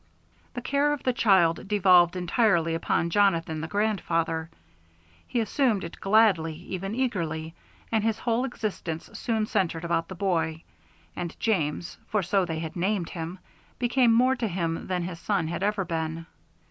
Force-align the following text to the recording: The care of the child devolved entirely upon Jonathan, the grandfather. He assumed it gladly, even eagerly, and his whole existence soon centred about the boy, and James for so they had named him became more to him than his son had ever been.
The 0.55 0.63
care 0.63 0.93
of 0.93 1.03
the 1.03 1.13
child 1.13 1.67
devolved 1.67 2.15
entirely 2.15 2.73
upon 2.73 3.11
Jonathan, 3.11 3.61
the 3.61 3.67
grandfather. 3.67 4.49
He 5.27 5.39
assumed 5.39 5.83
it 5.83 5.99
gladly, 6.01 6.55
even 6.55 6.95
eagerly, 6.95 7.53
and 7.91 8.03
his 8.03 8.17
whole 8.17 8.43
existence 8.43 9.11
soon 9.13 9.45
centred 9.45 9.85
about 9.85 10.07
the 10.07 10.15
boy, 10.15 10.63
and 11.15 11.39
James 11.39 11.99
for 12.07 12.23
so 12.23 12.45
they 12.45 12.57
had 12.57 12.75
named 12.75 13.11
him 13.11 13.37
became 13.77 14.11
more 14.11 14.35
to 14.37 14.47
him 14.47 14.87
than 14.87 15.03
his 15.03 15.19
son 15.19 15.47
had 15.49 15.61
ever 15.61 15.85
been. 15.85 16.25